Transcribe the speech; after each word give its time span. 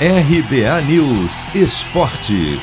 RBA 0.00 0.82
News 0.88 1.54
Esporte. 1.54 2.58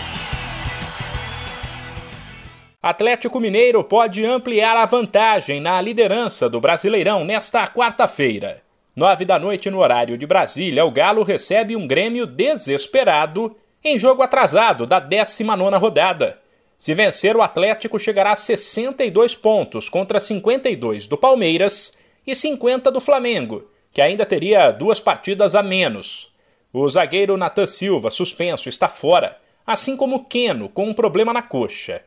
Atlético 2.83 3.40
Mineiro 3.40 3.82
pode 3.85 4.25
ampliar 4.25 4.75
a 4.75 4.85
vantagem 4.85 5.62
na 5.62 5.80
liderança 5.80 6.50
do 6.50 6.59
Brasileirão 6.59 7.24
nesta 7.24 7.66
quarta-feira. 7.67 8.62
Nove 8.94 9.23
da 9.23 9.39
noite 9.39 9.70
no 9.70 9.80
horário 9.80 10.18
de 10.18 10.28
Brasília, 10.28 10.84
o 10.84 10.91
Galo 10.91 11.23
recebe 11.23 11.73
um 11.73 11.88
Grêmio 11.88 12.28
desesperado 12.28 13.55
em 13.82 13.98
jogo 13.98 14.21
atrasado 14.21 14.86
da 14.86 15.00
19 15.00 15.77
rodada. 15.77 16.38
Se 16.77 16.93
vencer, 16.93 17.38
o 17.38 17.41
Atlético 17.41 17.98
chegará 17.98 18.34
a 18.34 18.36
62 18.36 19.36
pontos 19.38 19.88
contra 19.88 20.20
52 20.20 21.07
do 21.07 21.18
Palmeiras 21.18 21.98
e 22.27 22.36
50 22.36 22.91
do 22.91 23.00
Flamengo, 23.00 23.71
que 23.93 24.02
ainda 24.02 24.25
teria 24.25 24.70
duas 24.70 25.00
partidas 25.00 25.55
a 25.55 25.63
menos. 25.63 26.30
O 26.74 26.90
zagueiro 26.90 27.36
Natan 27.36 27.68
Silva, 27.68 28.09
suspenso, 28.09 28.70
está 28.70 28.88
fora, 28.88 29.38
assim 29.68 29.98
como 29.98 30.26
Keno, 30.26 30.70
com 30.70 30.86
um 30.86 30.94
problema 30.94 31.34
na 31.34 31.41
coxa. 31.41 32.02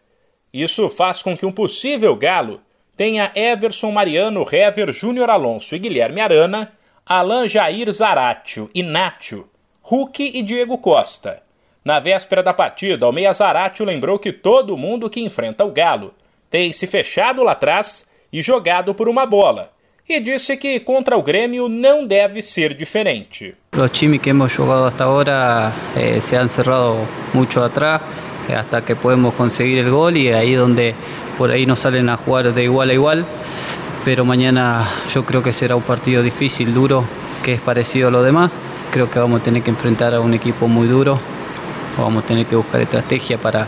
Isso 0.52 0.88
faz 0.88 1.20
com 1.20 1.36
que 1.36 1.44
um 1.44 1.52
possível 1.52 2.16
galo 2.16 2.60
tenha 2.96 3.30
Everson 3.34 3.90
Mariano, 3.90 4.46
Hever, 4.50 4.92
Júnior 4.92 5.28
Alonso 5.28 5.74
e 5.74 5.78
Guilherme 5.78 6.20
Arana, 6.20 6.72
Alan 7.04 7.46
Jair 7.46 7.92
Zaratio, 7.92 8.70
Inácio, 8.74 9.48
Hulk 9.82 10.32
e 10.34 10.42
Diego 10.42 10.78
Costa. 10.78 11.42
Na 11.84 12.00
véspera 12.00 12.42
da 12.42 12.54
partida, 12.54 13.06
o 13.06 13.12
meia 13.12 13.32
Zaratio 13.32 13.84
lembrou 13.84 14.18
que 14.18 14.32
todo 14.32 14.76
mundo 14.76 15.10
que 15.10 15.20
enfrenta 15.20 15.64
o 15.64 15.72
Galo 15.72 16.14
tem 16.48 16.72
se 16.72 16.86
fechado 16.86 17.42
lá 17.42 17.52
atrás 17.52 18.10
e 18.32 18.40
jogado 18.40 18.94
por 18.94 19.08
uma 19.08 19.26
bola, 19.26 19.72
e 20.08 20.18
disse 20.20 20.56
que 20.56 20.80
contra 20.80 21.16
o 21.16 21.22
Grêmio 21.22 21.68
não 21.68 22.06
deve 22.06 22.40
ser 22.40 22.72
diferente. 22.74 23.54
Os 23.76 23.90
times 23.90 24.20
que 24.20 24.30
hemos 24.30 24.54
jogado 24.54 24.86
hasta 24.86 25.04
ahora 25.04 25.72
eh, 25.96 26.20
se 26.20 26.36
han 26.36 26.48
cerrado 26.48 26.96
mucho 27.32 27.64
atrás 27.64 28.00
eh, 28.48 28.54
hasta 28.54 28.84
que 28.84 28.94
podemos 28.94 29.34
conseguir 29.34 29.78
el 29.78 29.90
gol 29.90 30.16
y 30.16 30.28
ahí 30.28 30.54
donde 30.54 30.94
por 31.36 31.50
ahí 31.50 31.66
nos 31.66 31.80
salen 31.80 32.08
a 32.08 32.16
jugar 32.16 32.54
de 32.54 32.62
igual 32.62 32.90
a 32.90 32.94
igual. 32.94 33.26
Pero 34.04 34.24
mañana 34.24 34.86
yo 35.12 35.24
creo 35.24 35.42
que 35.42 35.52
será 35.52 35.74
un 35.74 35.82
partido 35.82 36.22
difícil, 36.22 36.72
duro, 36.72 37.04
que 37.42 37.54
es 37.54 37.60
parecido 37.60 38.08
a 38.08 38.10
lo 38.12 38.22
demás. 38.22 38.54
Creo 38.92 39.10
que 39.10 39.18
vamos 39.18 39.40
a 39.40 39.44
tener 39.44 39.62
que 39.62 39.70
enfrentar 39.70 40.14
a 40.14 40.20
un 40.20 40.34
equipo 40.34 40.68
muy 40.68 40.86
duro. 40.86 41.18
Vamos 41.98 42.22
a 42.22 42.26
tener 42.26 42.46
que 42.46 42.54
buscar 42.54 42.80
estrategia 42.80 43.38
para, 43.38 43.66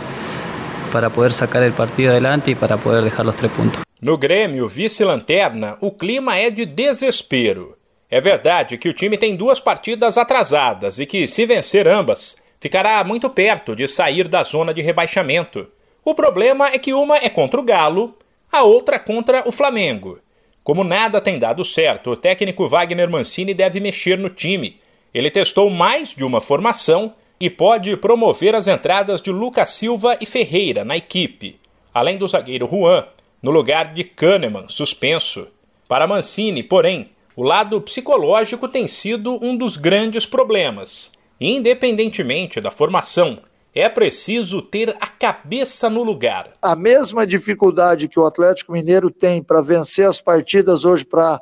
para 0.93 1.09
poder 1.09 1.33
sacar 1.33 1.63
el 1.63 1.73
partido 1.73 2.11
adelante 2.11 2.51
y 2.51 2.55
para 2.55 2.77
poder 2.77 3.03
dejar 3.03 3.25
los 3.25 3.35
tres 3.35 3.51
puntos. 3.51 3.83
No 3.99 4.17
Grêmio, 4.17 4.67
vice-lanterna, 4.67 5.75
o 5.81 5.91
clima 5.91 6.37
é 6.37 6.51
de 6.51 6.65
desespero. 6.65 7.76
É 8.09 8.21
verdade 8.21 8.77
que 8.77 8.87
o 8.87 8.93
time 8.93 9.17
tem 9.17 9.35
duas 9.35 9.59
partidas 9.59 10.17
atrasadas 10.17 10.97
e 10.97 11.05
que, 11.05 11.27
se 11.27 11.45
vencer 11.45 11.87
ambas, 11.87 12.41
ficará 12.59 13.03
muito 13.03 13.29
perto 13.29 13.75
de 13.75 13.87
sair 13.87 14.27
da 14.27 14.43
zona 14.43 14.73
de 14.73 14.81
rebaixamento. 14.81 15.67
O 16.05 16.15
problema 16.15 16.67
é 16.69 16.79
que 16.79 16.93
uma 16.93 17.17
é 17.17 17.27
contra 17.29 17.59
o 17.59 17.63
Galo, 17.63 18.17
a 18.49 18.63
outra 18.63 18.97
contra 18.97 19.47
o 19.47 19.51
Flamengo. 19.51 20.19
Como 20.63 20.83
nada 20.83 21.19
tem 21.19 21.37
dado 21.37 21.65
certo, 21.65 22.11
o 22.11 22.15
técnico 22.15 22.67
Wagner 22.67 23.09
Mancini 23.09 23.53
deve 23.53 23.79
mexer 23.81 24.17
no 24.17 24.29
time. 24.29 24.79
Ele 25.13 25.29
testou 25.29 25.69
mais 25.69 26.15
de 26.15 26.23
uma 26.23 26.39
formação 26.39 27.13
e 27.39 27.49
pode 27.49 27.95
promover 27.97 28.55
as 28.55 28.67
entradas 28.67 29.21
de 29.21 29.31
Lucas 29.31 29.69
Silva 29.69 30.17
e 30.19 30.25
Ferreira 30.25 30.83
na 30.83 30.95
equipe, 30.95 31.59
além 31.93 32.17
do 32.17 32.27
zagueiro 32.27 32.67
Juan, 32.67 33.05
no 33.41 33.51
lugar 33.51 33.93
de 33.93 34.03
Kahneman, 34.03 34.67
suspenso. 34.69 35.47
Para 35.87 36.07
Mancini, 36.07 36.63
porém, 36.63 37.09
o 37.37 37.43
lado 37.43 37.79
psicológico 37.79 38.67
tem 38.67 38.87
sido 38.87 39.37
um 39.45 39.55
dos 39.55 39.77
grandes 39.77 40.25
problemas. 40.25 41.11
Independentemente 41.39 42.59
da 42.59 42.71
formação, 42.71 43.37
é 43.75 43.87
preciso 43.87 44.59
ter 44.59 44.97
a 44.99 45.05
cabeça 45.05 45.87
no 45.87 46.01
lugar. 46.01 46.51
A 46.59 46.75
mesma 46.75 47.27
dificuldade 47.27 48.07
que 48.07 48.19
o 48.19 48.25
Atlético 48.25 48.71
Mineiro 48.71 49.11
tem 49.11 49.43
para 49.43 49.61
vencer 49.61 50.07
as 50.07 50.19
partidas 50.19 50.83
hoje, 50.83 51.05
para 51.05 51.39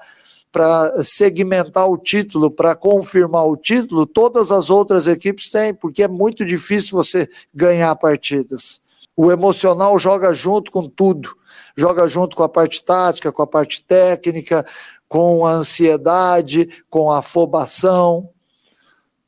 para 0.52 1.04
segmentar 1.04 1.86
o 1.86 1.98
título, 1.98 2.50
para 2.50 2.76
confirmar 2.76 3.46
o 3.46 3.58
título, 3.58 4.06
todas 4.06 4.54
as 4.54 4.70
outras 4.70 5.06
equipes 5.06 5.50
têm, 5.50 5.74
porque 5.74 6.02
é 6.02 6.08
muito 6.08 6.46
difícil 6.46 6.98
você 6.98 7.30
ganhar 7.54 7.94
partidas. 7.98 8.82
O 9.18 9.30
emocional 9.30 10.00
joga 10.00 10.34
junto 10.34 10.72
com 10.72 10.88
tudo 10.88 11.36
joga 11.78 12.08
junto 12.08 12.36
com 12.36 12.44
a 12.44 12.50
parte 12.50 12.84
tática, 12.84 13.32
com 13.32 13.42
a 13.42 13.48
parte 13.48 13.84
técnica, 13.84 14.66
com 15.08 15.46
a 15.46 15.52
ansiedade, 15.52 16.84
com 16.90 17.12
a 17.12 17.20
afobação. 17.20 18.30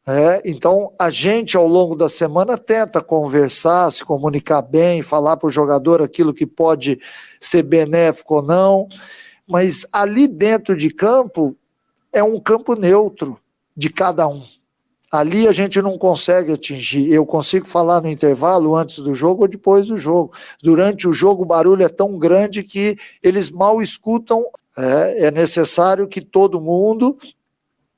É, 0.07 0.41
então, 0.45 0.93
a 0.97 1.09
gente, 1.09 1.57
ao 1.57 1.67
longo 1.67 1.93
da 1.93 2.07
semana, 2.07 2.57
tenta 2.57 3.01
conversar, 3.01 3.91
se 3.91 4.05
comunicar 4.05 4.61
bem, 4.61 5.01
falar 5.01 5.35
para 5.35 5.47
o 5.47 5.51
jogador 5.51 6.01
aquilo 6.01 6.33
que 6.33 6.45
pode 6.45 6.97
ser 7.41 7.63
benéfico 7.63 8.35
ou 8.35 8.41
não, 8.41 8.87
mas 9.45 9.85
ali 9.91 10.27
dentro 10.27 10.77
de 10.77 10.89
campo 10.89 11.55
é 12.13 12.23
um 12.23 12.39
campo 12.39 12.73
neutro 12.73 13.37
de 13.75 13.89
cada 13.89 14.27
um. 14.27 14.41
Ali 15.11 15.47
a 15.47 15.51
gente 15.51 15.81
não 15.81 15.97
consegue 15.97 16.51
atingir. 16.51 17.11
Eu 17.11 17.25
consigo 17.25 17.65
falar 17.65 18.01
no 18.01 18.09
intervalo, 18.09 18.75
antes 18.75 18.99
do 18.99 19.13
jogo 19.13 19.43
ou 19.43 19.47
depois 19.47 19.87
do 19.87 19.97
jogo. 19.97 20.33
Durante 20.61 21.07
o 21.07 21.13
jogo, 21.13 21.43
o 21.43 21.45
barulho 21.45 21.83
é 21.83 21.89
tão 21.89 22.17
grande 22.17 22.63
que 22.63 22.97
eles 23.23 23.49
mal 23.49 23.81
escutam. 23.81 24.45
É, 24.77 25.27
é 25.27 25.31
necessário 25.31 26.07
que 26.07 26.21
todo 26.21 26.61
mundo 26.61 27.17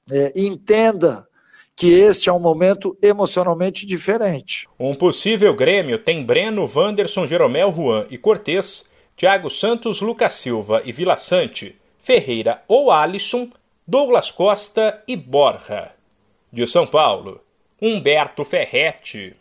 é, 0.10 0.34
entenda 0.36 1.28
que 1.76 1.94
este 1.94 2.30
é 2.30 2.34
um 2.34 2.40
momento 2.40 2.98
emocionalmente 3.02 3.86
diferente. 3.86 4.68
Um 4.78 4.94
possível 4.94 5.56
Grêmio 5.56 5.98
tem 5.98 6.24
Breno, 6.24 6.70
Wanderson, 6.74 7.26
Jeromel, 7.26 7.72
Juan 7.72 8.06
e 8.10 8.18
Cortez, 8.18 8.90
Thiago 9.16 9.50
Santos, 9.50 10.02
Lucas 10.02 10.34
Silva 10.34 10.82
e 10.84 10.92
Vila 10.92 11.16
Sante, 11.16 11.80
Ferreira 11.98 12.64
ou 12.68 12.92
Alisson, 12.92 13.50
Douglas 13.88 14.30
Costa 14.30 15.02
e 15.08 15.16
Borja. 15.16 15.92
De 16.52 16.66
São 16.66 16.86
Paulo, 16.86 17.42
Humberto 17.82 18.44
Ferretti. 18.44 19.36